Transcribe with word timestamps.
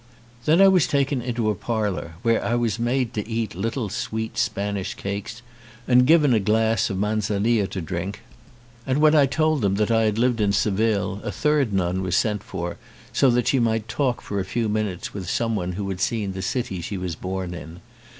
Then 0.45 0.61
I 0.63 0.67
was 0.67 0.87
taken 0.87 1.21
into 1.21 1.51
a 1.51 1.53
parlour 1.53 2.13
where 2.23 2.43
I 2.43 2.55
was 2.55 2.79
made 2.79 3.13
to 3.13 3.29
eat 3.29 3.53
little 3.53 3.87
sweet 3.87 4.35
Spanish 4.35 4.95
cakes 4.95 5.43
and 5.87 6.07
given 6.07 6.33
a 6.33 6.39
glass 6.39 6.89
of 6.89 6.97
Manzanilla 6.97 7.67
to 7.67 7.81
drink, 7.81 8.23
and 8.87 8.97
when 8.99 9.13
I 9.13 9.27
told 9.27 9.61
them 9.61 9.73
169 9.75 10.25
ON 10.25 10.33
A 10.33 10.37
CHINESE 10.37 10.57
SCREEN 10.57 10.75
that 10.75 10.89
I 10.89 10.89
had 10.89 10.97
lived 10.97 11.21
in 11.21 11.21
Seville 11.21 11.21
a 11.23 11.31
third 11.31 11.71
nun 11.73 12.01
was 12.01 12.15
sent 12.15 12.41
for, 12.41 12.77
so 13.13 13.29
that 13.29 13.49
she 13.49 13.59
might 13.59 13.87
talk 13.87 14.21
for 14.21 14.39
a 14.39 14.43
few 14.43 14.67
minutes 14.67 15.13
with 15.13 15.29
someone 15.29 15.73
who 15.73 15.87
had 15.89 16.01
seen 16.01 16.33
the 16.33 16.41
city 16.41 16.81
she 16.81 16.97
was 16.97 17.13
born 17.15 17.53
in. 17.53 17.79